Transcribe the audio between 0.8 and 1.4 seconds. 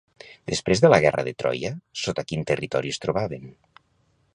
de la guerra de